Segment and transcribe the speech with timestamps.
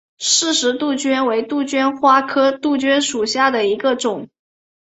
[0.17, 4.27] 饰石杜鹃为杜鹃花科杜鹃属下的一个种。